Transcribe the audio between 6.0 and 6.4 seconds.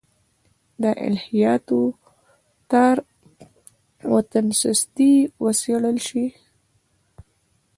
شي.